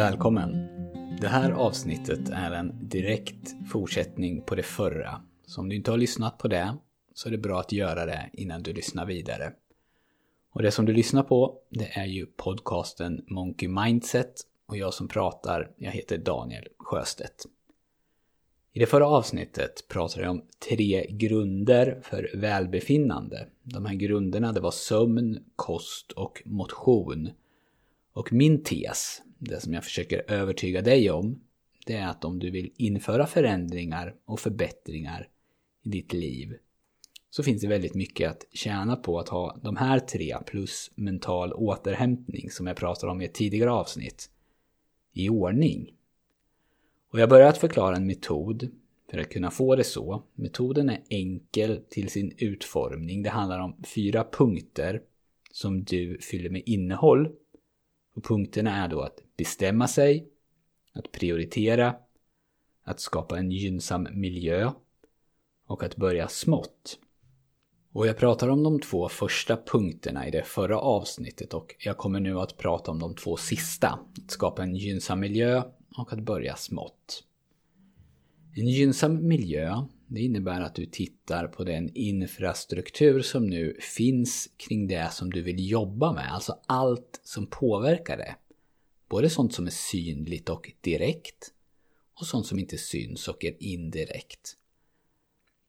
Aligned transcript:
Välkommen! 0.00 0.68
Det 1.20 1.28
här 1.28 1.50
avsnittet 1.50 2.28
är 2.28 2.50
en 2.50 2.88
direkt 2.88 3.54
fortsättning 3.70 4.42
på 4.42 4.54
det 4.54 4.62
förra. 4.62 5.22
Så 5.46 5.60
om 5.60 5.68
du 5.68 5.76
inte 5.76 5.90
har 5.90 5.98
lyssnat 5.98 6.38
på 6.38 6.48
det 6.48 6.76
så 7.14 7.28
är 7.28 7.32
det 7.32 7.38
bra 7.38 7.60
att 7.60 7.72
göra 7.72 8.06
det 8.06 8.30
innan 8.32 8.62
du 8.62 8.72
lyssnar 8.72 9.06
vidare. 9.06 9.52
Och 10.52 10.62
det 10.62 10.70
som 10.70 10.86
du 10.86 10.92
lyssnar 10.92 11.22
på, 11.22 11.58
det 11.70 11.98
är 11.98 12.04
ju 12.04 12.26
podcasten 12.26 13.24
Monkey 13.28 13.68
Mindset 13.68 14.34
och 14.66 14.76
jag 14.76 14.94
som 14.94 15.08
pratar, 15.08 15.70
jag 15.76 15.92
heter 15.92 16.18
Daniel 16.18 16.68
Sjöstedt. 16.78 17.46
I 18.72 18.78
det 18.78 18.86
förra 18.86 19.06
avsnittet 19.06 19.88
pratade 19.88 20.24
jag 20.24 20.30
om 20.30 20.44
tre 20.68 21.06
grunder 21.10 22.00
för 22.02 22.30
välbefinnande. 22.34 23.46
De 23.62 23.86
här 23.86 23.94
grunderna 23.94 24.52
det 24.52 24.60
var 24.60 24.70
sömn, 24.70 25.44
kost 25.56 26.12
och 26.12 26.42
motion. 26.44 27.30
Och 28.12 28.32
min 28.32 28.62
tes, 28.64 29.22
det 29.40 29.60
som 29.60 29.74
jag 29.74 29.84
försöker 29.84 30.30
övertyga 30.30 30.82
dig 30.82 31.10
om, 31.10 31.40
det 31.86 31.94
är 31.94 32.06
att 32.06 32.24
om 32.24 32.38
du 32.38 32.50
vill 32.50 32.72
införa 32.76 33.26
förändringar 33.26 34.14
och 34.24 34.40
förbättringar 34.40 35.28
i 35.82 35.88
ditt 35.88 36.12
liv 36.12 36.56
så 37.30 37.42
finns 37.42 37.62
det 37.62 37.68
väldigt 37.68 37.94
mycket 37.94 38.30
att 38.30 38.44
tjäna 38.52 38.96
på 38.96 39.18
att 39.18 39.28
ha 39.28 39.58
de 39.62 39.76
här 39.76 39.98
tre 39.98 40.36
plus 40.46 40.90
mental 40.94 41.52
återhämtning 41.52 42.50
som 42.50 42.66
jag 42.66 42.76
pratade 42.76 43.12
om 43.12 43.20
i 43.20 43.24
ett 43.24 43.34
tidigare 43.34 43.70
avsnitt 43.70 44.30
i 45.12 45.28
ordning. 45.28 45.94
Och 47.12 47.20
jag 47.20 47.28
börjar 47.28 47.48
att 47.48 47.58
förklara 47.58 47.96
en 47.96 48.06
metod 48.06 48.70
för 49.10 49.18
att 49.18 49.28
kunna 49.28 49.50
få 49.50 49.76
det 49.76 49.84
så. 49.84 50.22
Metoden 50.34 50.90
är 50.90 51.02
enkel 51.08 51.80
till 51.88 52.08
sin 52.08 52.34
utformning. 52.38 53.22
Det 53.22 53.30
handlar 53.30 53.60
om 53.60 53.82
fyra 53.94 54.26
punkter 54.32 55.02
som 55.52 55.84
du 55.84 56.18
fyller 56.18 56.50
med 56.50 56.62
innehåll. 56.66 57.28
Och 58.14 58.24
punkterna 58.24 58.84
är 58.84 58.88
då 58.88 59.00
att 59.00 59.18
bestämma 59.40 59.88
sig, 59.88 60.28
att 60.92 61.12
prioritera, 61.12 61.96
att 62.84 63.00
skapa 63.00 63.38
en 63.38 63.50
gynnsam 63.50 64.08
miljö 64.12 64.70
och 65.66 65.82
att 65.82 65.96
börja 65.96 66.28
smått. 66.28 66.98
Och 67.92 68.06
jag 68.06 68.16
pratar 68.16 68.48
om 68.48 68.62
de 68.62 68.80
två 68.80 69.08
första 69.08 69.56
punkterna 69.56 70.28
i 70.28 70.30
det 70.30 70.42
förra 70.42 70.78
avsnittet 70.78 71.54
och 71.54 71.76
jag 71.78 71.96
kommer 71.96 72.20
nu 72.20 72.40
att 72.40 72.56
prata 72.56 72.90
om 72.90 72.98
de 72.98 73.14
två 73.14 73.36
sista. 73.36 73.88
Att 73.88 74.30
skapa 74.30 74.62
en 74.62 74.76
gynnsam 74.76 75.20
miljö 75.20 75.62
och 75.96 76.12
att 76.12 76.20
börja 76.20 76.56
smått. 76.56 77.24
En 78.56 78.68
gynnsam 78.68 79.28
miljö, 79.28 79.86
det 80.06 80.20
innebär 80.20 80.60
att 80.60 80.74
du 80.74 80.86
tittar 80.86 81.46
på 81.48 81.64
den 81.64 81.90
infrastruktur 81.94 83.22
som 83.22 83.46
nu 83.46 83.76
finns 83.80 84.48
kring 84.56 84.88
det 84.88 85.12
som 85.12 85.30
du 85.30 85.42
vill 85.42 85.70
jobba 85.70 86.12
med, 86.12 86.32
alltså 86.32 86.58
allt 86.66 87.20
som 87.24 87.46
påverkar 87.46 88.16
det. 88.16 88.36
Både 89.10 89.30
sånt 89.30 89.54
som 89.54 89.66
är 89.66 89.70
synligt 89.70 90.48
och 90.48 90.72
direkt 90.80 91.52
och 92.20 92.26
sånt 92.26 92.46
som 92.46 92.58
inte 92.58 92.78
syns 92.78 93.28
och 93.28 93.44
är 93.44 93.62
indirekt. 93.62 94.56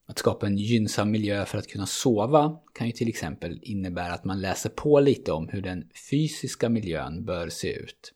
Att 0.05 0.19
skapa 0.19 0.47
en 0.47 0.57
gynnsam 0.57 1.11
miljö 1.11 1.45
för 1.45 1.57
att 1.57 1.67
kunna 1.67 1.85
sova 1.85 2.59
kan 2.73 2.87
ju 2.87 2.93
till 2.93 3.07
exempel 3.07 3.59
innebära 3.63 4.13
att 4.13 4.25
man 4.25 4.41
läser 4.41 4.69
på 4.69 4.99
lite 4.99 5.31
om 5.31 5.47
hur 5.47 5.61
den 5.61 5.89
fysiska 6.09 6.69
miljön 6.69 7.25
bör 7.25 7.49
se 7.49 7.73
ut. 7.73 8.13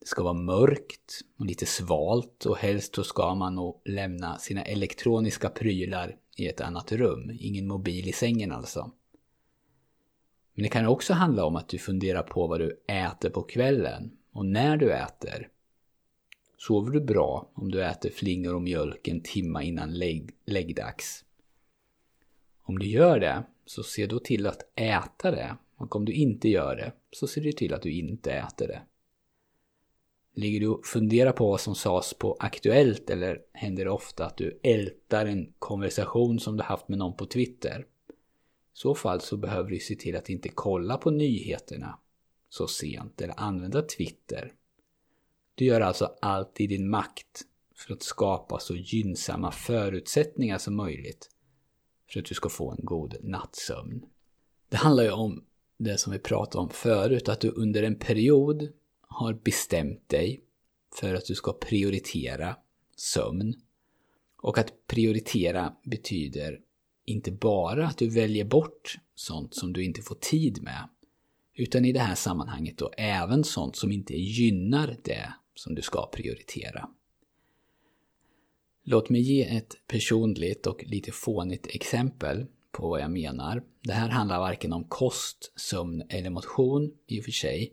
Det 0.00 0.06
ska 0.06 0.22
vara 0.22 0.34
mörkt 0.34 1.20
och 1.38 1.46
lite 1.46 1.66
svalt 1.66 2.46
och 2.46 2.56
helst 2.56 2.94
så 2.94 3.04
ska 3.04 3.34
man 3.34 3.54
nog 3.54 3.80
lämna 3.84 4.38
sina 4.38 4.62
elektroniska 4.62 5.48
prylar 5.48 6.16
i 6.36 6.46
ett 6.48 6.60
annat 6.60 6.92
rum. 6.92 7.30
Ingen 7.40 7.66
mobil 7.66 8.08
i 8.08 8.12
sängen 8.12 8.52
alltså. 8.52 8.92
Men 10.54 10.62
det 10.62 10.68
kan 10.68 10.86
också 10.86 11.12
handla 11.12 11.44
om 11.44 11.56
att 11.56 11.68
du 11.68 11.78
funderar 11.78 12.22
på 12.22 12.46
vad 12.46 12.60
du 12.60 12.84
äter 12.88 13.30
på 13.30 13.42
kvällen 13.42 14.10
och 14.36 14.46
när 14.46 14.76
du 14.76 14.92
äter. 14.92 15.48
Sover 16.58 16.90
du 16.90 17.00
bra 17.00 17.50
om 17.54 17.70
du 17.70 17.84
äter 17.84 18.10
flingor 18.10 18.54
och 18.54 18.62
mjölk 18.62 19.08
en 19.08 19.20
timma 19.20 19.62
innan 19.62 19.94
lägg, 19.94 20.30
läggdags? 20.44 21.24
Om 22.62 22.78
du 22.78 22.86
gör 22.86 23.20
det, 23.20 23.42
så 23.66 23.82
se 23.82 24.06
då 24.06 24.18
till 24.18 24.46
att 24.46 24.72
äta 24.74 25.30
det. 25.30 25.56
Och 25.76 25.96
om 25.96 26.04
du 26.04 26.12
inte 26.12 26.48
gör 26.48 26.76
det, 26.76 26.92
så 27.10 27.26
ser 27.26 27.40
du 27.40 27.52
till 27.52 27.74
att 27.74 27.82
du 27.82 27.92
inte 27.92 28.32
äter 28.32 28.68
det. 28.68 28.82
Ligger 30.34 30.60
du 30.60 30.68
och 30.68 30.86
funderar 30.86 31.32
på 31.32 31.50
vad 31.50 31.60
som 31.60 31.74
sades 31.74 32.14
på 32.14 32.36
Aktuellt 32.40 33.10
eller 33.10 33.42
händer 33.52 33.84
det 33.84 33.90
ofta 33.90 34.26
att 34.26 34.36
du 34.36 34.60
ältar 34.62 35.26
en 35.26 35.52
konversation 35.58 36.40
som 36.40 36.56
du 36.56 36.62
haft 36.62 36.88
med 36.88 36.98
någon 36.98 37.16
på 37.16 37.26
Twitter? 37.26 37.80
I 37.80 38.12
så 38.72 38.94
fall 38.94 39.20
så 39.20 39.36
behöver 39.36 39.70
du 39.70 39.78
se 39.78 39.94
till 39.94 40.16
att 40.16 40.28
inte 40.28 40.48
kolla 40.48 40.96
på 40.96 41.10
nyheterna 41.10 41.98
så 42.56 42.68
sent 42.68 43.20
eller 43.20 43.40
använda 43.40 43.82
Twitter. 43.82 44.52
Du 45.54 45.64
gör 45.64 45.80
alltså 45.80 46.14
allt 46.20 46.60
i 46.60 46.66
din 46.66 46.90
makt 46.90 47.42
för 47.74 47.92
att 47.92 48.02
skapa 48.02 48.58
så 48.58 48.76
gynnsamma 48.76 49.52
förutsättningar 49.52 50.58
som 50.58 50.76
möjligt 50.76 51.30
för 52.10 52.20
att 52.20 52.26
du 52.26 52.34
ska 52.34 52.48
få 52.48 52.70
en 52.70 52.84
god 52.84 53.16
nattsömn. 53.22 54.04
Det 54.68 54.76
handlar 54.76 55.04
ju 55.04 55.10
om 55.10 55.44
det 55.78 55.98
som 55.98 56.12
vi 56.12 56.18
pratade 56.18 56.62
om 56.62 56.70
förut, 56.70 57.28
att 57.28 57.40
du 57.40 57.50
under 57.50 57.82
en 57.82 57.98
period 57.98 58.72
har 59.00 59.32
bestämt 59.34 60.08
dig 60.08 60.40
för 61.00 61.14
att 61.14 61.26
du 61.26 61.34
ska 61.34 61.52
prioritera 61.52 62.56
sömn. 62.96 63.54
Och 64.42 64.58
att 64.58 64.86
prioritera 64.86 65.76
betyder 65.84 66.60
inte 67.04 67.32
bara 67.32 67.86
att 67.86 67.98
du 67.98 68.08
väljer 68.08 68.44
bort 68.44 68.98
sånt 69.14 69.54
som 69.54 69.72
du 69.72 69.84
inte 69.84 70.02
får 70.02 70.14
tid 70.14 70.62
med, 70.62 70.88
utan 71.56 71.84
i 71.84 71.92
det 71.92 72.00
här 72.00 72.14
sammanhanget 72.14 72.78
då 72.78 72.92
även 72.96 73.44
sånt 73.44 73.76
som 73.76 73.92
inte 73.92 74.14
gynnar 74.14 74.96
det 75.04 75.32
som 75.54 75.74
du 75.74 75.82
ska 75.82 76.06
prioritera. 76.06 76.88
Låt 78.84 79.10
mig 79.10 79.20
ge 79.20 79.56
ett 79.56 79.76
personligt 79.86 80.66
och 80.66 80.84
lite 80.86 81.12
fånigt 81.12 81.66
exempel 81.66 82.46
på 82.72 82.88
vad 82.88 83.00
jag 83.00 83.10
menar. 83.10 83.62
Det 83.80 83.92
här 83.92 84.08
handlar 84.08 84.38
varken 84.38 84.72
om 84.72 84.84
kost, 84.84 85.52
sömn 85.56 86.02
eller 86.08 86.30
motion 86.30 86.92
i 87.06 87.20
och 87.20 87.24
för 87.24 87.32
sig, 87.32 87.72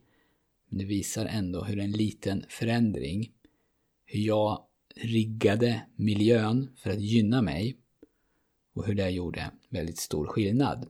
men 0.69 0.79
det 0.79 0.85
visar 0.85 1.25
ändå 1.25 1.63
hur 1.63 1.79
en 1.79 1.91
liten 1.91 2.45
förändring, 2.49 3.31
hur 4.05 4.19
jag 4.19 4.65
riggade 4.95 5.81
miljön 5.95 6.69
för 6.75 6.89
att 6.89 7.01
gynna 7.01 7.41
mig 7.41 7.77
och 8.73 8.85
hur 8.85 8.95
det 8.95 9.09
gjorde 9.09 9.51
väldigt 9.69 9.97
stor 9.97 10.27
skillnad. 10.27 10.87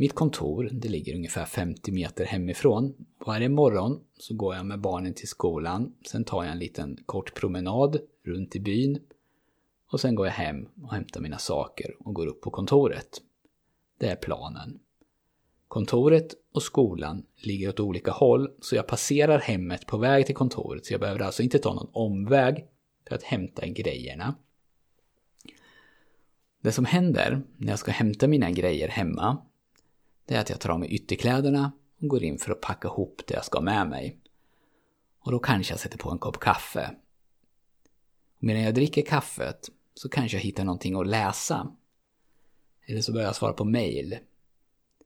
Mitt 0.00 0.14
kontor, 0.14 0.68
det 0.72 0.88
ligger 0.88 1.14
ungefär 1.14 1.44
50 1.44 1.92
meter 1.92 2.24
hemifrån. 2.24 2.94
Varje 3.26 3.48
morgon 3.48 4.00
så 4.18 4.34
går 4.34 4.54
jag 4.54 4.66
med 4.66 4.80
barnen 4.80 5.14
till 5.14 5.28
skolan, 5.28 5.94
sen 6.06 6.24
tar 6.24 6.44
jag 6.44 6.52
en 6.52 6.58
liten 6.58 6.98
kort 7.06 7.34
promenad 7.34 8.00
runt 8.24 8.56
i 8.56 8.60
byn 8.60 8.98
och 9.90 10.00
sen 10.00 10.14
går 10.14 10.26
jag 10.26 10.32
hem 10.32 10.68
och 10.82 10.92
hämtar 10.92 11.20
mina 11.20 11.38
saker 11.38 11.96
och 11.98 12.14
går 12.14 12.26
upp 12.26 12.40
på 12.40 12.50
kontoret. 12.50 13.22
Det 13.98 14.06
är 14.06 14.16
planen. 14.16 14.78
Kontoret 15.68 16.34
och 16.52 16.62
skolan 16.62 17.22
ligger 17.36 17.68
åt 17.68 17.80
olika 17.80 18.10
håll 18.10 18.50
så 18.60 18.76
jag 18.76 18.86
passerar 18.86 19.38
hemmet 19.38 19.86
på 19.86 19.98
väg 19.98 20.26
till 20.26 20.34
kontoret 20.34 20.86
så 20.86 20.94
jag 20.94 21.00
behöver 21.00 21.20
alltså 21.20 21.42
inte 21.42 21.58
ta 21.58 21.74
någon 21.74 21.90
omväg 21.92 22.66
för 23.08 23.14
att 23.14 23.22
hämta 23.22 23.66
grejerna. 23.66 24.34
Det 26.60 26.72
som 26.72 26.84
händer 26.84 27.42
när 27.56 27.72
jag 27.72 27.78
ska 27.78 27.90
hämta 27.90 28.28
mina 28.28 28.50
grejer 28.50 28.88
hemma 28.88 29.38
det 30.30 30.36
är 30.36 30.40
att 30.40 30.50
jag 30.50 30.60
tar 30.60 30.70
av 30.70 30.80
mig 30.80 30.88
ytterkläderna 30.88 31.72
och 32.00 32.08
går 32.08 32.22
in 32.22 32.38
för 32.38 32.52
att 32.52 32.60
packa 32.60 32.88
ihop 32.88 33.22
det 33.26 33.34
jag 33.34 33.44
ska 33.44 33.58
ha 33.58 33.64
med 33.64 33.88
mig. 33.88 34.18
Och 35.18 35.32
då 35.32 35.38
kanske 35.38 35.72
jag 35.72 35.80
sätter 35.80 35.98
på 35.98 36.10
en 36.10 36.18
kopp 36.18 36.40
kaffe. 36.40 36.94
Och 38.36 38.44
medan 38.44 38.62
jag 38.62 38.74
dricker 38.74 39.02
kaffet 39.02 39.70
så 39.94 40.08
kanske 40.08 40.36
jag 40.36 40.42
hittar 40.42 40.64
någonting 40.64 41.00
att 41.00 41.06
läsa. 41.06 41.76
Eller 42.86 43.00
så 43.00 43.12
börjar 43.12 43.26
jag 43.26 43.36
svara 43.36 43.52
på 43.52 43.64
mail. 43.64 44.18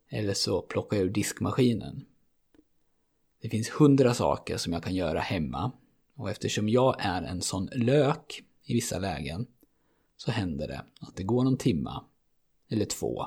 Eller 0.08 0.34
så 0.34 0.62
plockar 0.62 0.96
jag 0.96 1.06
ur 1.06 1.10
diskmaskinen. 1.10 2.04
Det 3.40 3.48
finns 3.48 3.68
hundra 3.68 4.14
saker 4.14 4.56
som 4.56 4.72
jag 4.72 4.82
kan 4.82 4.94
göra 4.94 5.20
hemma. 5.20 5.72
Och 6.14 6.30
eftersom 6.30 6.68
jag 6.68 6.96
är 6.98 7.22
en 7.22 7.42
sån 7.42 7.68
lök 7.72 8.42
i 8.64 8.74
vissa 8.74 8.98
lägen 8.98 9.46
så 10.16 10.30
händer 10.30 10.68
det 10.68 10.84
att 11.00 11.16
det 11.16 11.22
går 11.22 11.44
någon 11.44 11.58
timma 11.58 12.04
eller 12.68 12.84
två 12.84 13.26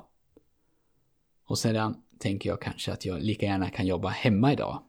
och 1.48 1.60
sedan 1.60 2.04
tänker 2.20 2.50
jag 2.50 2.62
kanske 2.62 2.92
att 2.92 3.06
jag 3.06 3.22
lika 3.22 3.46
gärna 3.46 3.70
kan 3.70 3.88
jobba 3.88 4.10
hemma 4.10 4.54
idag. 4.54 4.84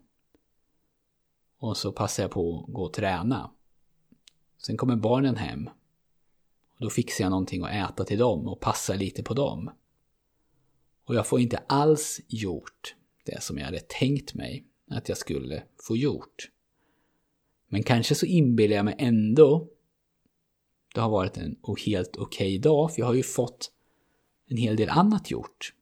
Och 1.58 1.76
så 1.76 1.92
passar 1.92 2.22
jag 2.22 2.30
på 2.30 2.60
att 2.60 2.74
gå 2.74 2.82
och 2.82 2.92
träna. 2.92 3.50
Sen 4.58 4.76
kommer 4.76 4.96
barnen 4.96 5.36
hem. 5.36 5.68
Och 6.78 6.84
då 6.84 6.90
fixar 6.90 7.24
jag 7.24 7.30
någonting 7.30 7.64
att 7.64 7.90
äta 7.90 8.04
till 8.04 8.18
dem 8.18 8.48
och 8.48 8.60
passar 8.60 8.96
lite 8.96 9.22
på 9.22 9.34
dem. 9.34 9.70
Och 11.04 11.14
jag 11.14 11.26
får 11.26 11.40
inte 11.40 11.58
alls 11.58 12.20
gjort 12.28 12.94
det 13.24 13.42
som 13.42 13.58
jag 13.58 13.64
hade 13.64 13.80
tänkt 13.80 14.34
mig 14.34 14.66
att 14.90 15.08
jag 15.08 15.18
skulle 15.18 15.62
få 15.82 15.96
gjort. 15.96 16.50
Men 17.68 17.82
kanske 17.82 18.14
så 18.14 18.26
inbillar 18.26 18.76
jag 18.76 18.84
mig 18.84 18.94
ändå 18.98 19.68
det 20.94 21.00
har 21.00 21.10
varit 21.10 21.36
en 21.36 21.56
helt 21.86 22.16
okej 22.16 22.56
okay 22.56 22.58
dag, 22.58 22.94
för 22.94 23.00
jag 23.00 23.06
har 23.06 23.14
ju 23.14 23.22
fått 23.22 23.72
en 24.46 24.56
hel 24.56 24.76
del 24.76 24.88
annat 24.88 25.30
gjort. 25.30 25.74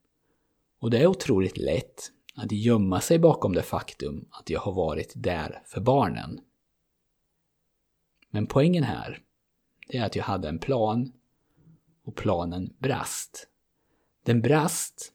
Och 0.86 0.90
det 0.90 0.98
är 0.98 1.06
otroligt 1.06 1.56
lätt 1.56 2.12
att 2.34 2.52
gömma 2.52 3.00
sig 3.00 3.18
bakom 3.18 3.52
det 3.52 3.62
faktum 3.62 4.28
att 4.30 4.50
jag 4.50 4.60
har 4.60 4.72
varit 4.72 5.12
där 5.16 5.62
för 5.64 5.80
barnen. 5.80 6.40
Men 8.30 8.46
poängen 8.46 8.84
här, 8.84 9.22
det 9.88 9.96
är 9.96 10.04
att 10.04 10.16
jag 10.16 10.24
hade 10.24 10.48
en 10.48 10.58
plan 10.58 11.12
och 12.04 12.14
planen 12.14 12.74
brast. 12.78 13.48
Den 14.24 14.42
brast 14.42 15.12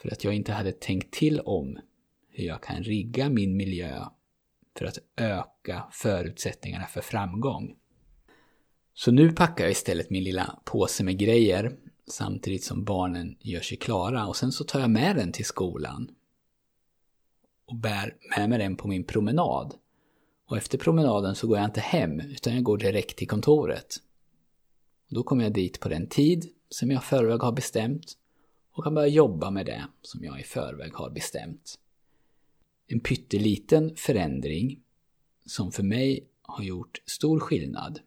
för 0.00 0.12
att 0.12 0.24
jag 0.24 0.34
inte 0.34 0.52
hade 0.52 0.72
tänkt 0.72 1.14
till 1.14 1.40
om 1.40 1.78
hur 2.28 2.44
jag 2.44 2.62
kan 2.62 2.82
rigga 2.82 3.28
min 3.28 3.56
miljö 3.56 4.04
för 4.78 4.84
att 4.84 4.98
öka 5.16 5.88
förutsättningarna 5.92 6.86
för 6.86 7.00
framgång. 7.00 7.76
Så 8.94 9.10
nu 9.10 9.32
packar 9.32 9.64
jag 9.64 9.70
istället 9.70 10.10
min 10.10 10.24
lilla 10.24 10.60
påse 10.64 11.04
med 11.04 11.18
grejer 11.18 11.76
samtidigt 12.06 12.64
som 12.64 12.84
barnen 12.84 13.36
gör 13.40 13.60
sig 13.60 13.78
klara 13.78 14.26
och 14.26 14.36
sen 14.36 14.52
så 14.52 14.64
tar 14.64 14.80
jag 14.80 14.90
med 14.90 15.16
den 15.16 15.32
till 15.32 15.44
skolan 15.44 16.10
och 17.66 17.76
bär 17.76 18.16
med 18.36 18.50
mig 18.50 18.58
den 18.58 18.76
på 18.76 18.88
min 18.88 19.04
promenad. 19.04 19.74
Och 20.46 20.56
efter 20.56 20.78
promenaden 20.78 21.34
så 21.34 21.46
går 21.46 21.56
jag 21.56 21.64
inte 21.64 21.80
hem 21.80 22.20
utan 22.20 22.54
jag 22.54 22.62
går 22.62 22.78
direkt 22.78 23.18
till 23.18 23.28
kontoret. 23.28 23.96
Då 25.08 25.22
kommer 25.22 25.44
jag 25.44 25.52
dit 25.52 25.80
på 25.80 25.88
den 25.88 26.06
tid 26.06 26.48
som 26.68 26.90
jag 26.90 27.02
i 27.02 27.04
förväg 27.04 27.40
har 27.40 27.52
bestämt 27.52 28.16
och 28.72 28.84
kan 28.84 28.94
börja 28.94 29.08
jobba 29.08 29.50
med 29.50 29.66
det 29.66 29.84
som 30.02 30.24
jag 30.24 30.40
i 30.40 30.42
förväg 30.42 30.94
har 30.94 31.10
bestämt. 31.10 31.78
En 32.86 33.00
pytteliten 33.00 33.96
förändring 33.96 34.80
som 35.46 35.72
för 35.72 35.82
mig 35.82 36.28
har 36.42 36.64
gjort 36.64 37.02
stor 37.06 37.40
skillnad. 37.40 38.00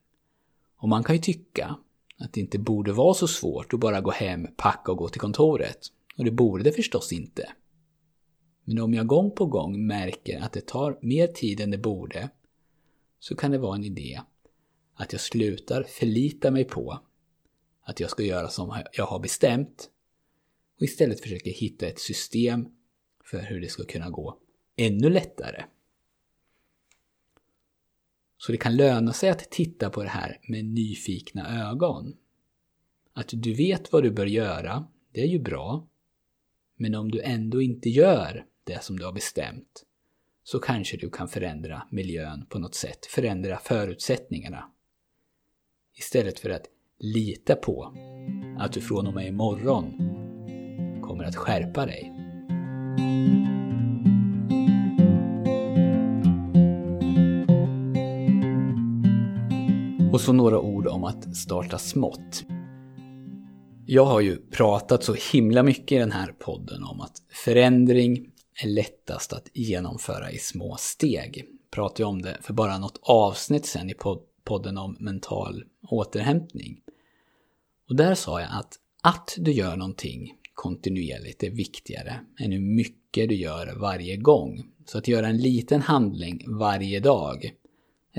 Och 0.78 0.90
man 0.90 1.04
kan 1.04 1.16
ju 1.16 1.22
tycka 1.22 1.78
att 2.20 2.34
det 2.34 2.42
inte 2.42 2.60
borde 2.60 2.94
vara 2.94 3.14
så 3.14 3.28
svårt 3.28 3.74
att 3.74 3.80
bara 3.80 4.02
gå 4.02 4.12
hem, 4.12 4.48
packa 4.58 4.92
och 4.92 4.98
gå 4.98 5.10
till 5.10 5.22
kontoret. 5.22 5.80
Och 6.18 6.26
det 6.26 6.32
borde 6.32 6.64
det 6.64 6.72
förstås 6.72 7.14
inte. 7.14 7.50
Men 8.64 8.80
om 8.80 8.94
jag 8.94 9.08
gång 9.08 9.32
på 9.32 9.46
gång 9.46 9.88
märker 9.88 10.40
att 10.40 10.54
det 10.54 10.68
tar 10.68 11.00
mer 11.02 11.28
tid 11.28 11.60
än 11.60 11.72
det 11.72 11.78
borde 11.78 12.30
så 13.20 13.36
kan 13.36 13.52
det 13.52 13.58
vara 13.58 13.76
en 13.76 13.84
idé 13.84 14.22
att 14.94 15.12
jag 15.12 15.22
slutar 15.22 15.84
förlita 15.84 16.52
mig 16.52 16.66
på 16.66 17.00
att 17.82 18.00
jag 18.00 18.10
ska 18.10 18.24
göra 18.24 18.50
som 18.50 18.84
jag 18.94 19.06
har 19.06 19.20
bestämt 19.20 19.90
och 20.76 20.84
istället 20.84 21.22
försöker 21.22 21.52
hitta 21.52 21.88
ett 21.88 22.00
system 22.00 22.68
för 23.24 23.40
hur 23.40 23.62
det 23.62 23.68
ska 23.68 23.84
kunna 23.84 24.10
gå 24.10 24.38
ännu 24.76 25.10
lättare. 25.10 25.64
Så 28.42 28.52
det 28.52 28.58
kan 28.58 28.76
löna 28.76 29.14
sig 29.14 29.30
att 29.30 29.52
titta 29.52 29.90
på 29.90 30.04
det 30.04 30.10
här 30.10 30.40
med 30.48 30.66
nyfikna 30.66 31.70
ögon. 31.70 32.14
Att 33.14 33.30
du 33.32 33.54
vet 33.54 33.92
vad 33.92 34.04
du 34.04 34.12
bör 34.12 34.26
göra, 34.26 34.86
det 35.14 35.22
är 35.22 35.28
ju 35.28 35.40
bra. 35.40 35.88
Men 36.76 36.96
om 36.96 37.12
du 37.12 37.22
ändå 37.22 37.62
inte 37.62 37.90
gör 37.90 38.46
det 38.64 38.84
som 38.84 39.00
du 39.00 39.06
har 39.06 39.12
bestämt 39.12 39.86
så 40.44 40.60
kanske 40.60 40.98
du 40.98 41.10
kan 41.10 41.28
förändra 41.28 41.88
miljön 41.92 42.46
på 42.50 42.60
något 42.60 42.76
sätt, 42.76 43.06
förändra 43.06 43.58
förutsättningarna. 43.58 44.72
Istället 45.98 46.40
för 46.40 46.50
att 46.50 46.66
lita 47.00 47.56
på 47.56 47.94
att 48.60 48.74
du 48.74 48.82
från 48.82 49.08
och 49.08 49.14
med 49.14 49.28
imorgon 49.28 49.94
kommer 51.02 51.24
att 51.24 51.36
skärpa 51.36 51.86
dig. 51.86 52.14
Och 60.20 60.24
så 60.24 60.34
några 60.34 60.60
ord 60.60 60.88
om 60.88 61.04
att 61.04 61.38
starta 61.38 61.78
smått. 61.78 62.44
Jag 63.86 64.06
har 64.06 64.22
ju 64.22 64.38
pratat 64.38 65.04
så 65.04 65.16
himla 65.34 65.64
mycket 65.64 65.92
i 65.92 66.00
den 66.00 66.12
här 66.12 66.32
podden 66.32 66.84
om 66.84 67.02
att 67.02 67.22
förändring 67.46 68.32
är 68.64 68.68
lättast 68.68 69.34
att 69.34 69.48
genomföra 69.54 70.32
i 70.32 70.38
små 70.38 70.76
steg. 70.80 71.46
Pratade 71.72 72.04
jag 72.04 72.10
om 72.10 72.22
det 72.22 72.38
för 72.42 72.54
bara 72.54 72.78
något 72.78 73.00
avsnitt 73.02 73.66
sen 73.66 73.90
i 73.90 73.94
podden 74.44 74.78
om 74.78 74.98
mental 75.00 75.64
återhämtning. 75.90 76.82
Och 77.90 77.96
där 77.96 78.16
sa 78.16 78.42
jag 78.42 78.50
att 78.52 78.74
att 79.02 79.36
du 79.38 79.52
gör 79.52 79.76
någonting 79.76 80.34
kontinuerligt 80.54 81.44
är 81.44 81.50
viktigare 81.50 82.20
än 82.40 82.52
hur 82.52 82.76
mycket 82.76 83.30
du 83.30 83.36
gör 83.36 83.76
varje 83.76 84.18
gång. 84.18 84.64
Så 84.86 84.98
att 84.98 85.08
göra 85.08 85.28
en 85.28 85.38
liten 85.38 85.82
handling 85.82 86.46
varje 86.48 87.00
dag 87.00 87.54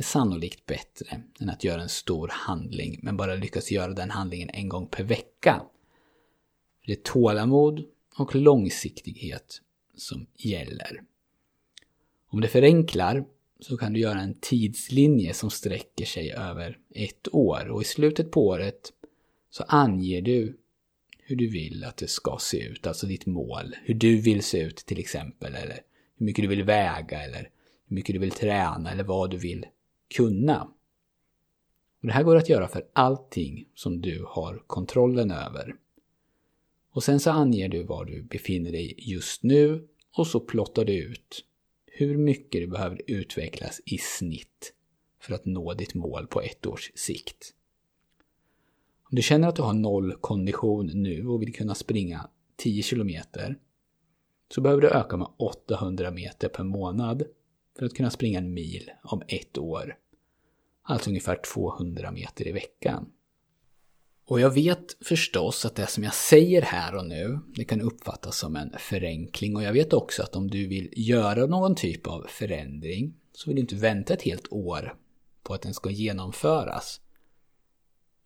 är 0.00 0.04
sannolikt 0.04 0.66
bättre 0.66 1.22
än 1.38 1.50
att 1.50 1.64
göra 1.64 1.82
en 1.82 1.88
stor 1.88 2.28
handling 2.32 3.00
men 3.02 3.16
bara 3.16 3.34
lyckas 3.34 3.70
göra 3.70 3.92
den 3.92 4.10
handlingen 4.10 4.50
en 4.50 4.68
gång 4.68 4.86
per 4.86 5.04
vecka. 5.04 5.62
Det 6.86 6.92
är 6.92 6.96
tålamod 6.96 7.84
och 8.16 8.34
långsiktighet 8.34 9.60
som 9.96 10.26
gäller. 10.36 11.02
Om 12.28 12.40
det 12.40 12.48
förenklar 12.48 13.24
så 13.60 13.76
kan 13.76 13.92
du 13.92 14.00
göra 14.00 14.20
en 14.20 14.34
tidslinje 14.34 15.34
som 15.34 15.50
sträcker 15.50 16.04
sig 16.04 16.32
över 16.32 16.78
ett 16.94 17.34
år 17.34 17.68
och 17.68 17.82
i 17.82 17.84
slutet 17.84 18.30
på 18.30 18.46
året 18.46 18.92
så 19.50 19.64
anger 19.68 20.22
du 20.22 20.58
hur 21.18 21.36
du 21.36 21.50
vill 21.50 21.84
att 21.84 21.96
det 21.96 22.08
ska 22.08 22.36
se 22.40 22.64
ut, 22.64 22.86
alltså 22.86 23.06
ditt 23.06 23.26
mål. 23.26 23.74
Hur 23.84 23.94
du 23.94 24.20
vill 24.20 24.42
se 24.42 24.60
ut 24.60 24.76
till 24.76 24.98
exempel, 24.98 25.54
eller 25.54 25.80
hur 26.16 26.26
mycket 26.26 26.42
du 26.42 26.48
vill 26.48 26.62
väga, 26.62 27.22
eller 27.22 27.50
hur 27.88 27.94
mycket 27.94 28.14
du 28.14 28.18
vill 28.18 28.30
träna, 28.30 28.90
eller 28.90 29.04
vad 29.04 29.30
du 29.30 29.36
vill 29.36 29.66
kunna. 30.16 30.62
Och 32.00 32.06
det 32.06 32.12
här 32.12 32.22
går 32.22 32.36
att 32.36 32.48
göra 32.48 32.68
för 32.68 32.86
allting 32.92 33.68
som 33.74 34.00
du 34.00 34.24
har 34.28 34.62
kontrollen 34.66 35.30
över. 35.30 35.74
Och 36.92 37.02
sen 37.02 37.20
så 37.20 37.30
anger 37.30 37.68
du 37.68 37.82
var 37.82 38.04
du 38.04 38.22
befinner 38.22 38.72
dig 38.72 38.94
just 38.98 39.42
nu 39.42 39.88
och 40.16 40.26
så 40.26 40.40
plottar 40.40 40.84
du 40.84 40.92
ut 40.92 41.44
hur 41.86 42.16
mycket 42.16 42.60
du 42.60 42.66
behöver 42.66 43.02
utvecklas 43.06 43.80
i 43.86 43.98
snitt 43.98 44.74
för 45.20 45.34
att 45.34 45.44
nå 45.44 45.74
ditt 45.74 45.94
mål 45.94 46.26
på 46.26 46.40
ett 46.40 46.66
års 46.66 46.90
sikt. 46.94 47.54
Om 49.10 49.16
du 49.16 49.22
känner 49.22 49.48
att 49.48 49.56
du 49.56 49.62
har 49.62 49.72
noll 49.72 50.14
kondition 50.20 50.86
nu 50.86 51.26
och 51.26 51.42
vill 51.42 51.54
kunna 51.54 51.74
springa 51.74 52.28
10 52.56 52.82
kilometer 52.82 53.58
så 54.48 54.60
behöver 54.60 54.82
du 54.82 54.88
öka 54.88 55.16
med 55.16 55.28
800 55.36 56.10
meter 56.10 56.48
per 56.48 56.64
månad 56.64 57.22
för 57.78 57.86
att 57.86 57.94
kunna 57.94 58.10
springa 58.10 58.38
en 58.38 58.54
mil 58.54 58.90
om 59.02 59.22
ett 59.28 59.58
år. 59.58 59.96
Alltså 60.82 61.10
ungefär 61.10 61.40
200 61.54 62.10
meter 62.10 62.48
i 62.48 62.52
veckan. 62.52 63.12
Och 64.30 64.40
jag 64.40 64.50
vet 64.50 65.04
förstås 65.04 65.64
att 65.64 65.76
det 65.76 65.86
som 65.86 66.04
jag 66.04 66.14
säger 66.14 66.62
här 66.62 66.94
och 66.94 67.06
nu, 67.06 67.38
det 67.54 67.64
kan 67.64 67.80
uppfattas 67.80 68.38
som 68.38 68.56
en 68.56 68.74
förenkling. 68.78 69.56
Och 69.56 69.62
jag 69.62 69.72
vet 69.72 69.92
också 69.92 70.22
att 70.22 70.36
om 70.36 70.50
du 70.50 70.66
vill 70.66 70.92
göra 70.96 71.46
någon 71.46 71.74
typ 71.74 72.06
av 72.06 72.26
förändring 72.28 73.14
så 73.32 73.50
vill 73.50 73.56
du 73.56 73.60
inte 73.60 73.74
vänta 73.74 74.14
ett 74.14 74.22
helt 74.22 74.52
år 74.52 74.94
på 75.42 75.54
att 75.54 75.62
den 75.62 75.74
ska 75.74 75.90
genomföras. 75.90 77.00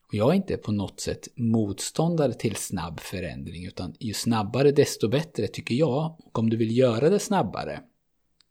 Och 0.09 0.15
jag 0.15 0.31
är 0.31 0.35
inte 0.35 0.57
på 0.57 0.73
något 0.73 1.01
sätt 1.01 1.29
motståndare 1.37 2.35
till 2.35 2.57
snabb 2.57 3.01
förändring, 3.01 3.67
utan 3.67 3.95
ju 3.99 4.15
snabbare 4.15 4.71
desto 4.71 5.09
bättre 5.09 5.47
tycker 5.47 5.75
jag. 5.75 6.17
Och 6.25 6.39
om 6.39 6.51
du 6.51 6.57
vill 6.57 6.77
göra 6.77 7.11
det 7.11 7.19
snabbare, 7.19 7.81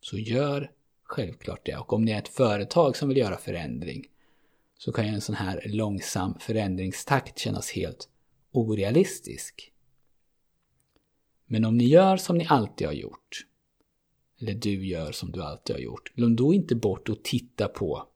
så 0.00 0.18
gör 0.18 0.70
självklart 1.14 1.66
det. 1.66 1.76
Och 1.76 1.92
om 1.92 2.04
ni 2.04 2.12
är 2.12 2.18
ett 2.18 2.28
företag 2.28 2.96
som 2.96 3.08
vill 3.08 3.18
göra 3.18 3.36
förändring, 3.36 4.06
så 4.78 4.92
kan 4.92 5.06
ju 5.06 5.14
en 5.14 5.20
sån 5.20 5.34
här 5.34 5.62
långsam 5.66 6.38
förändringstakt 6.40 7.38
kännas 7.38 7.70
helt 7.70 8.08
orealistisk. 8.52 9.72
Men 11.46 11.64
om 11.64 11.76
ni 11.76 11.84
gör 11.84 12.16
som 12.16 12.38
ni 12.38 12.46
alltid 12.48 12.86
har 12.86 12.94
gjort, 12.94 13.46
eller 14.40 14.54
du 14.54 14.86
gör 14.86 15.12
som 15.12 15.32
du 15.32 15.42
alltid 15.42 15.76
har 15.76 15.80
gjort, 15.80 16.14
glöm 16.14 16.36
då 16.36 16.54
inte 16.54 16.74
bort 16.74 17.08
att 17.08 17.24
titta 17.24 17.68
på 17.68 18.08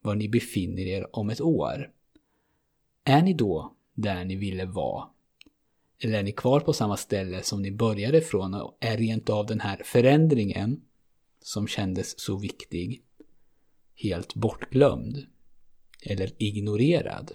var 0.00 0.14
ni 0.14 0.28
befinner 0.28 0.82
er 0.82 1.16
om 1.16 1.30
ett 1.30 1.40
år. 1.40 1.90
Är 3.04 3.22
ni 3.22 3.34
då 3.34 3.76
där 3.94 4.24
ni 4.24 4.36
ville 4.36 4.64
vara? 4.64 5.08
Eller 6.00 6.18
är 6.18 6.22
ni 6.22 6.32
kvar 6.32 6.60
på 6.60 6.72
samma 6.72 6.96
ställe 6.96 7.42
som 7.42 7.62
ni 7.62 7.70
började 7.70 8.18
ifrån 8.18 8.54
och 8.54 8.76
är 8.80 8.96
rent 8.96 9.30
av 9.30 9.46
den 9.46 9.60
här 9.60 9.82
förändringen 9.84 10.82
som 11.42 11.66
kändes 11.66 12.20
så 12.20 12.36
viktig 12.36 13.02
helt 13.94 14.34
bortglömd? 14.34 15.26
eller 16.02 16.30
ignorerad. 16.38 17.32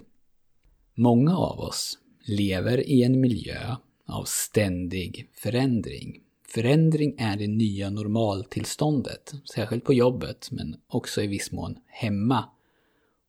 Många 0.94 1.36
av 1.36 1.60
oss 1.60 1.98
lever 2.26 2.88
i 2.88 3.02
en 3.02 3.20
miljö 3.20 3.76
av 4.06 4.24
ständig 4.24 5.30
förändring. 5.32 6.20
Förändring 6.48 7.14
är 7.18 7.36
det 7.36 7.46
nya 7.46 7.90
normaltillståndet, 7.90 9.32
särskilt 9.54 9.84
på 9.84 9.94
jobbet 9.94 10.48
men 10.50 10.76
också 10.86 11.22
i 11.22 11.26
viss 11.26 11.52
mån 11.52 11.76
hemma. 11.86 12.48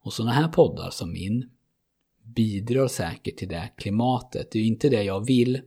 Och 0.02 0.14
sådana 0.14 0.32
här 0.32 0.48
poddar 0.48 0.90
som 0.90 1.12
min 1.12 1.50
bidrar 2.24 2.88
säkert 2.88 3.38
till 3.38 3.48
det 3.48 3.70
klimatet. 3.78 4.52
Det 4.52 4.60
är 4.60 4.62
ju 4.62 4.68
inte 4.68 4.90
det 4.90 5.04
jag 5.04 5.26
vill, 5.26 5.62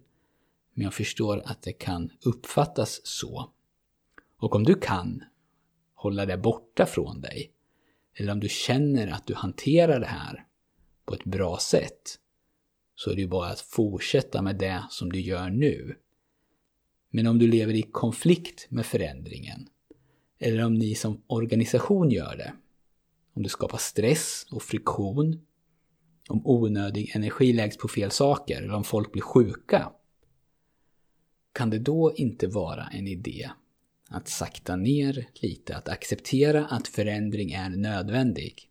men 0.75 0.85
jag 0.85 0.95
förstår 0.95 1.43
att 1.45 1.62
det 1.62 1.73
kan 1.73 2.11
uppfattas 2.23 3.00
så. 3.05 3.50
Och 4.38 4.54
om 4.54 4.64
du 4.64 4.75
kan 4.75 5.25
hålla 5.95 6.26
det 6.26 6.38
borta 6.38 6.87
från 6.87 7.21
dig, 7.21 7.52
eller 8.14 8.33
om 8.33 8.40
du 8.40 8.49
känner 8.49 9.09
att 9.09 9.26
du 9.26 9.35
hanterar 9.35 10.00
det 10.00 10.07
här 10.07 10.47
på 11.04 11.14
ett 11.14 11.25
bra 11.25 11.59
sätt, 11.59 12.18
så 12.95 13.11
är 13.11 13.14
det 13.14 13.21
ju 13.21 13.28
bara 13.28 13.49
att 13.49 13.61
fortsätta 13.61 14.42
med 14.42 14.57
det 14.57 14.85
som 14.90 15.12
du 15.12 15.21
gör 15.21 15.50
nu. 15.50 15.97
Men 17.11 17.26
om 17.26 17.38
du 17.38 17.47
lever 17.47 17.75
i 17.75 17.83
konflikt 17.83 18.66
med 18.71 18.87
förändringen, 18.87 19.68
eller 20.38 20.64
om 20.64 20.75
ni 20.75 20.95
som 20.95 21.23
organisation 21.26 22.11
gör 22.11 22.37
det, 22.37 22.52
om 23.35 23.42
du 23.42 23.49
skapar 23.49 23.78
stress 23.78 24.47
och 24.50 24.62
friktion, 24.62 25.47
om 26.28 26.47
onödig 26.47 27.12
energi 27.14 27.52
läggs 27.52 27.76
på 27.76 27.88
fel 27.88 28.11
saker 28.11 28.62
eller 28.62 28.75
om 28.75 28.85
folk 28.85 29.12
blir 29.12 29.23
sjuka, 29.23 29.92
kan 31.52 31.71
det 31.71 31.78
då 31.78 32.14
inte 32.14 32.47
vara 32.47 32.87
en 32.87 33.09
idé 33.09 33.50
att 34.09 34.29
sakta 34.29 34.77
ner 34.77 35.29
lite, 35.35 35.77
att 35.77 35.88
acceptera 35.88 36.67
att 36.67 36.88
förändring 36.88 37.53
är 37.53 37.71
nödvändig. 37.71 38.71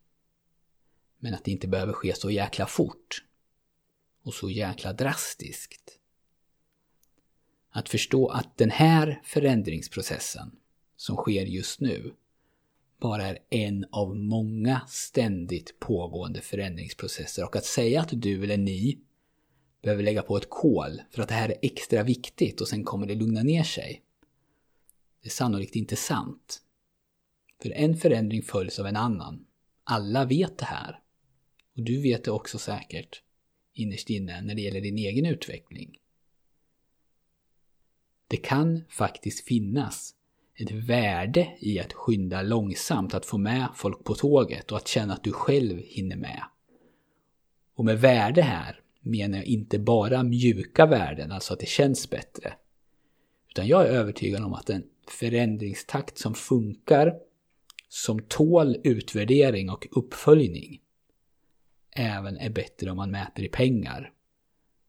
Men 1.19 1.33
att 1.33 1.43
det 1.43 1.51
inte 1.51 1.67
behöver 1.67 1.93
ske 1.93 2.15
så 2.15 2.31
jäkla 2.31 2.65
fort. 2.65 3.23
Och 4.23 4.33
så 4.33 4.49
jäkla 4.49 4.93
drastiskt. 4.93 5.99
Att 7.69 7.89
förstå 7.89 8.27
att 8.27 8.57
den 8.57 8.69
här 8.69 9.21
förändringsprocessen 9.23 10.51
som 10.95 11.15
sker 11.15 11.45
just 11.45 11.81
nu 11.81 12.13
bara 12.99 13.27
är 13.27 13.37
en 13.49 13.85
av 13.91 14.15
många 14.15 14.81
ständigt 14.87 15.79
pågående 15.79 16.41
förändringsprocesser 16.41 17.45
och 17.45 17.55
att 17.55 17.65
säga 17.65 18.01
att 18.01 18.09
du 18.11 18.43
eller 18.43 18.57
ni 18.57 18.99
behöver 19.81 20.03
lägga 20.03 20.21
på 20.21 20.37
ett 20.37 20.49
kol 20.49 21.01
för 21.11 21.21
att 21.21 21.29
det 21.29 21.35
här 21.35 21.49
är 21.49 21.57
extra 21.61 22.03
viktigt 22.03 22.61
och 22.61 22.67
sen 22.67 22.83
kommer 22.83 23.07
det 23.07 23.15
lugna 23.15 23.43
ner 23.43 23.63
sig. 23.63 24.01
Är 25.27 25.31
sannolikt 25.31 25.75
inte 25.75 25.95
sant. 25.95 26.61
För 27.61 27.71
en 27.71 27.97
förändring 27.97 28.43
följs 28.43 28.79
av 28.79 28.85
en 28.85 28.95
annan. 28.95 29.45
Alla 29.83 30.25
vet 30.25 30.57
det 30.57 30.65
här. 30.65 30.99
Och 31.75 31.83
du 31.83 32.01
vet 32.01 32.23
det 32.23 32.31
också 32.31 32.57
säkert 32.57 33.21
innerst 33.73 34.09
inne 34.09 34.41
när 34.41 34.55
det 34.55 34.61
gäller 34.61 34.81
din 34.81 34.97
egen 34.97 35.25
utveckling. 35.25 35.97
Det 38.27 38.37
kan 38.37 38.83
faktiskt 38.89 39.45
finnas 39.45 40.15
ett 40.55 40.71
värde 40.71 41.57
i 41.59 41.79
att 41.79 41.93
skynda 41.93 42.41
långsamt, 42.41 43.13
att 43.13 43.25
få 43.25 43.37
med 43.37 43.67
folk 43.75 44.03
på 44.03 44.15
tåget 44.15 44.71
och 44.71 44.77
att 44.77 44.87
känna 44.87 45.13
att 45.13 45.23
du 45.23 45.31
själv 45.31 45.77
hinner 45.77 46.17
med. 46.17 46.43
Och 47.75 47.85
med 47.85 48.01
värde 48.01 48.41
här 48.41 48.81
menar 48.99 49.37
jag 49.37 49.45
inte 49.45 49.79
bara 49.79 50.23
mjuka 50.23 50.85
värden, 50.85 51.31
alltså 51.31 51.53
att 51.53 51.59
det 51.59 51.69
känns 51.69 52.09
bättre. 52.09 52.53
Utan 53.49 53.67
jag 53.67 53.81
är 53.81 53.89
övertygad 53.89 54.43
om 54.43 54.53
att 54.53 54.69
en 54.69 54.83
förändringstakt 55.11 56.17
som 56.17 56.33
funkar, 56.33 57.19
som 57.89 58.19
tål 58.19 58.77
utvärdering 58.83 59.69
och 59.69 59.87
uppföljning, 59.91 60.81
även 61.91 62.37
är 62.37 62.49
bättre 62.49 62.91
om 62.91 62.97
man 62.97 63.11
mäter 63.11 63.43
i 63.43 63.49
pengar, 63.49 64.13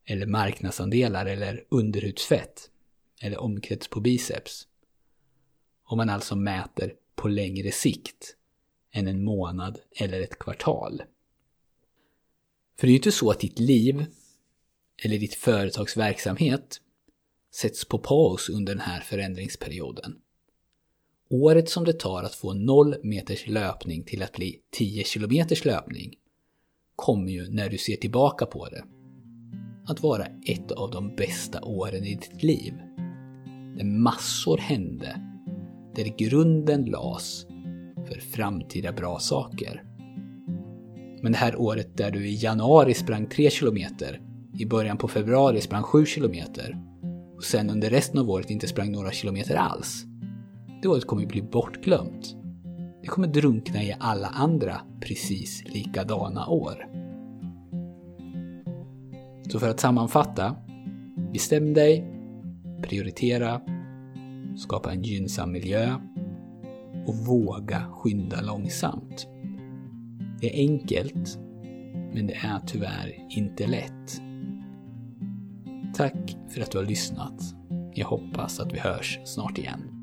eller 0.04 0.26
marknadsandelar 0.26 1.26
eller 1.26 1.64
underhudsfett, 1.68 2.70
eller 3.22 3.38
omkrets 3.38 3.88
på 3.88 4.00
biceps. 4.00 4.68
Om 5.82 5.96
man 5.96 6.10
alltså 6.10 6.36
mäter 6.36 6.94
på 7.14 7.28
längre 7.28 7.72
sikt 7.72 8.36
än 8.92 9.06
en 9.06 9.24
månad 9.24 9.78
eller 9.96 10.20
ett 10.20 10.38
kvartal. 10.38 11.02
För 12.78 12.86
det 12.86 12.90
är 12.90 12.92
ju 12.92 12.96
inte 12.96 13.12
så 13.12 13.30
att 13.30 13.40
ditt 13.40 13.58
liv 13.58 14.06
eller 15.04 15.18
ditt 15.18 15.34
företags 15.34 15.96
verksamhet 15.96 16.80
sätts 17.60 17.84
på 17.84 17.98
paus 17.98 18.48
under 18.48 18.74
den 18.74 18.82
här 18.82 19.00
förändringsperioden. 19.00 20.16
Året 21.30 21.68
som 21.68 21.84
det 21.84 21.92
tar 21.92 22.22
att 22.22 22.34
få 22.34 22.54
0 22.54 22.94
meters 23.02 23.46
löpning 23.46 24.04
till 24.04 24.22
att 24.22 24.32
bli 24.32 24.60
10 24.72 25.04
kilometers 25.04 25.64
löpning 25.64 26.14
kommer 26.96 27.32
ju 27.32 27.50
när 27.50 27.68
du 27.68 27.78
ser 27.78 27.96
tillbaka 27.96 28.46
på 28.46 28.68
det 28.68 28.84
att 29.86 30.00
vara 30.00 30.26
ett 30.46 30.72
av 30.72 30.90
de 30.90 31.16
bästa 31.16 31.62
åren 31.62 32.04
i 32.04 32.14
ditt 32.14 32.42
liv. 32.42 32.74
Där 33.76 33.84
massor 33.84 34.58
hände, 34.58 35.20
där 35.94 36.16
grunden 36.18 36.84
lades 36.84 37.46
för 38.08 38.20
framtida 38.20 38.92
bra 38.92 39.18
saker. 39.18 39.84
Men 41.22 41.32
det 41.32 41.38
här 41.38 41.56
året 41.56 41.96
där 41.96 42.10
du 42.10 42.28
i 42.28 42.34
januari 42.42 42.94
sprang 42.94 43.28
3 43.28 43.50
kilometer, 43.50 44.20
i 44.58 44.66
början 44.66 44.98
på 44.98 45.08
februari 45.08 45.60
sprang 45.60 45.82
7 45.82 46.06
kilometer 46.06 46.88
och 47.38 47.44
sen 47.44 47.70
under 47.70 47.90
resten 47.90 48.20
av 48.20 48.30
året 48.30 48.50
inte 48.50 48.68
sprang 48.68 48.92
några 48.92 49.10
kilometer 49.10 49.56
alls. 49.56 50.04
Det 50.82 50.88
året 50.88 51.06
kommer 51.06 51.22
ju 51.22 51.28
bli 51.28 51.42
bortglömt. 51.42 52.36
Det 53.02 53.06
kommer 53.06 53.28
drunkna 53.28 53.82
i 53.82 53.94
alla 53.98 54.26
andra 54.26 54.80
precis 55.00 55.64
likadana 55.66 56.46
år. 56.46 56.88
Så 59.50 59.58
för 59.58 59.68
att 59.68 59.80
sammanfatta. 59.80 60.56
Bestäm 61.32 61.74
dig, 61.74 62.04
prioritera, 62.82 63.60
skapa 64.56 64.92
en 64.92 65.02
gynnsam 65.02 65.52
miljö 65.52 65.94
och 67.06 67.14
våga 67.14 67.82
skynda 67.92 68.40
långsamt. 68.40 69.26
Det 70.40 70.54
är 70.54 70.68
enkelt, 70.70 71.38
men 72.14 72.26
det 72.26 72.34
är 72.34 72.60
tyvärr 72.66 73.26
inte 73.30 73.66
lätt. 73.66 74.27
Tack 75.98 76.36
för 76.48 76.60
att 76.60 76.70
du 76.70 76.78
har 76.78 76.84
lyssnat. 76.84 77.40
Jag 77.94 78.06
hoppas 78.06 78.60
att 78.60 78.72
vi 78.72 78.78
hörs 78.78 79.18
snart 79.24 79.58
igen. 79.58 79.97